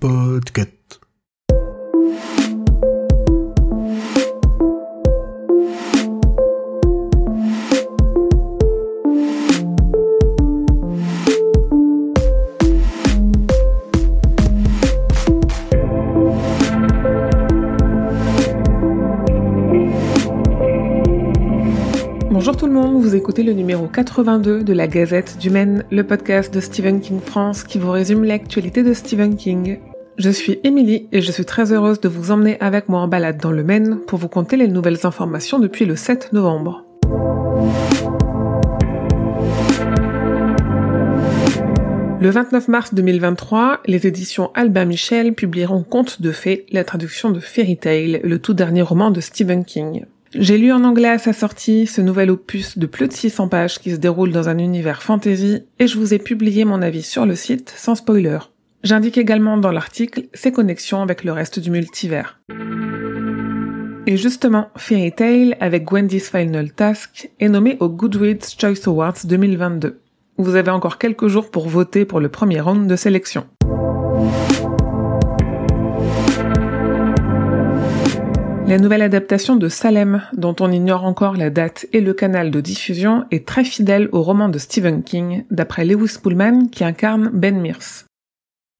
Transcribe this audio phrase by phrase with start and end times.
[0.00, 0.79] Podcast.
[22.40, 26.04] Bonjour tout le monde, vous écoutez le numéro 82 de la Gazette du Maine, le
[26.04, 29.78] podcast de Stephen King France qui vous résume l'actualité de Stephen King.
[30.16, 33.36] Je suis Émilie et je suis très heureuse de vous emmener avec moi en balade
[33.36, 36.82] dans le Maine pour vous conter les nouvelles informations depuis le 7 novembre.
[42.22, 47.38] Le 29 mars 2023, les éditions Albin Michel publieront Contes de fées, la traduction de
[47.40, 50.06] Fairy Tale, le tout dernier roman de Stephen King.
[50.32, 53.80] J'ai lu en anglais à sa sortie ce nouvel opus de plus de 600 pages
[53.80, 57.26] qui se déroule dans un univers fantasy et je vous ai publié mon avis sur
[57.26, 58.38] le site sans spoiler.
[58.84, 62.38] J'indique également dans l'article ses connexions avec le reste du multivers.
[64.06, 70.00] Et justement, Fairy Tail avec Wendy's Final Task est nommé au Goodreads Choice Awards 2022.
[70.38, 73.46] Vous avez encore quelques jours pour voter pour le premier round de sélection.
[78.70, 82.60] La nouvelle adaptation de Salem, dont on ignore encore la date et le canal de
[82.60, 87.60] diffusion, est très fidèle au roman de Stephen King, d'après Lewis Pullman qui incarne Ben
[87.60, 88.04] Mears.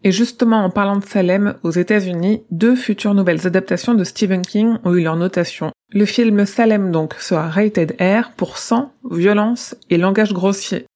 [0.05, 4.77] Et justement, en parlant de Salem, aux États-Unis, deux futures nouvelles adaptations de Stephen King
[4.85, 5.73] ont eu leur notation.
[5.91, 10.87] Le film Salem donc sera rated R pour sang, violence et langage grossier.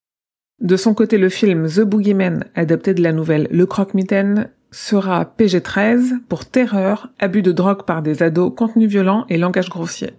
[0.60, 6.20] De son côté, le film The Boogeyman, adapté de la nouvelle Le Croque-Mitaine, sera PG-13
[6.28, 10.10] pour terreur, abus de drogue par des ados, contenu violent et langage grossier.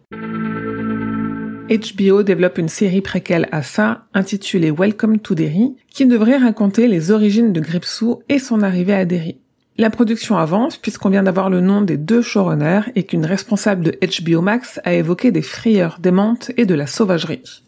[1.68, 7.12] HBO développe une série préquelle à ça, intitulée Welcome to Derry, qui devrait raconter les
[7.12, 9.40] origines de Gripsou et son arrivée à Derry.
[9.78, 14.00] La production avance puisqu'on vient d'avoir le nom des deux showrunners et qu'une responsable de
[14.00, 17.65] HBO Max a évoqué des frayeurs démentes et de la sauvagerie.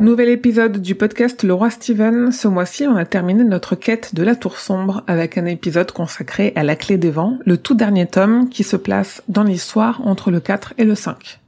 [0.00, 2.32] Nouvel épisode du podcast Le Roi Steven.
[2.32, 6.54] Ce mois-ci, on a terminé notre quête de la Tour Sombre avec un épisode consacré
[6.56, 10.30] à La Clé des Vents, le tout dernier tome qui se place dans l'histoire entre
[10.30, 11.38] le 4 et le 5.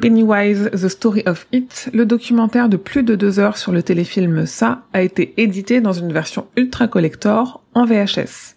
[0.00, 4.46] Pennywise, The Story of It, le documentaire de plus de deux heures sur le téléfilm
[4.46, 8.54] Ça, a été édité dans une version ultra collector en VHS.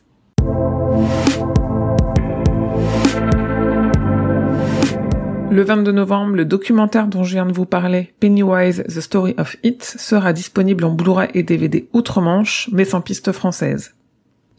[5.58, 9.58] Le 22 novembre, le documentaire dont je viens de vous parler, Pennywise, The Story of
[9.64, 13.96] It, sera disponible en Blu-ray et DVD outre-Manche, mais sans piste française.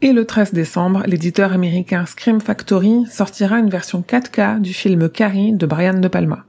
[0.03, 5.53] Et le 13 décembre, l'éditeur américain Scream Factory sortira une version 4K du film Carrie
[5.53, 6.45] de Brian De Palma.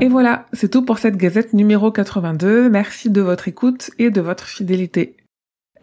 [0.00, 2.68] Et voilà, c'est tout pour cette gazette numéro 82.
[2.68, 5.16] Merci de votre écoute et de votre fidélité.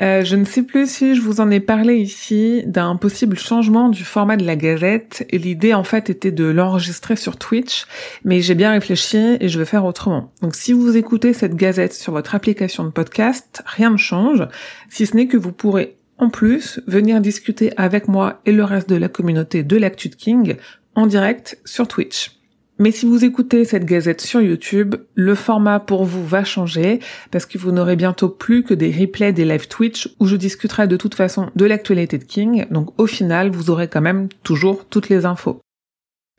[0.02, 3.90] Euh, je ne sais plus si je vous en ai parlé ici d'un possible changement
[3.90, 5.26] du format de la gazette.
[5.30, 7.86] Et l'idée en fait était de l'enregistrer sur Twitch,
[8.24, 10.32] mais j'ai bien réfléchi et je vais faire autrement.
[10.42, 14.48] Donc si vous écoutez cette gazette sur votre application de podcast, rien ne change,
[14.90, 18.90] si ce n'est que vous pourrez en plus venir discuter avec moi et le reste
[18.90, 20.56] de la communauté de l'Actu King
[20.96, 22.43] en direct sur Twitch.
[22.80, 27.46] Mais si vous écoutez cette gazette sur YouTube, le format pour vous va changer parce
[27.46, 30.98] que vous n'aurez bientôt plus que des replays des live Twitch où je discuterai de
[30.98, 32.66] toute façon de l'actualité de King.
[32.72, 35.60] Donc au final, vous aurez quand même toujours toutes les infos.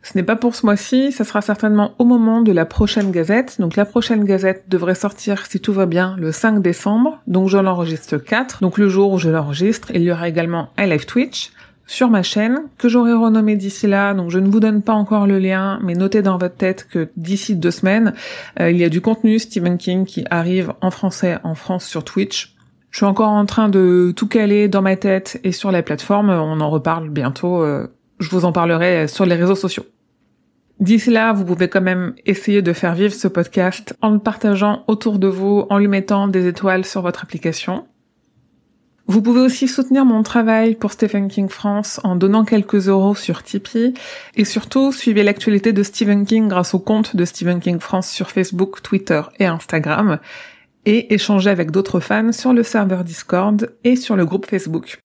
[0.03, 3.59] Ce n'est pas pour ce mois-ci, ça sera certainement au moment de la prochaine gazette.
[3.61, 7.23] Donc la prochaine gazette devrait sortir, si tout va bien, le 5 décembre.
[7.27, 8.61] Donc je l'enregistre 4.
[8.61, 11.53] Donc le jour où je l'enregistre, il y aura également un live Twitch
[11.87, 15.27] sur ma chaîne, que j'aurai renommé d'ici là, donc je ne vous donne pas encore
[15.27, 18.15] le lien, mais notez dans votre tête que d'ici deux semaines,
[18.61, 22.05] euh, il y a du contenu Stephen King qui arrive en français en France sur
[22.05, 22.55] Twitch.
[22.91, 26.31] Je suis encore en train de tout caler dans ma tête et sur la plateforme,
[26.31, 29.85] on en reparle bientôt, euh, je vous en parlerai sur les réseaux sociaux.
[30.81, 34.85] D'ici là, vous pouvez quand même essayer de faire vivre ce podcast en le partageant
[34.89, 37.87] autour de vous, en lui mettant des étoiles sur votre application.
[39.07, 43.43] Vous pouvez aussi soutenir mon travail pour Stephen King France en donnant quelques euros sur
[43.43, 43.93] Tipeee
[44.35, 48.31] et surtout suivez l'actualité de Stephen King grâce au compte de Stephen King France sur
[48.31, 50.19] Facebook, Twitter et Instagram
[50.87, 54.99] et échangez avec d'autres fans sur le serveur Discord et sur le groupe Facebook.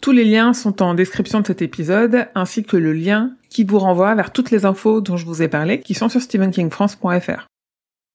[0.00, 3.78] Tous les liens sont en description de cet épisode ainsi que le lien qui vous
[3.78, 7.46] renvoie vers toutes les infos dont je vous ai parlé qui sont sur stephenkingfrance.fr.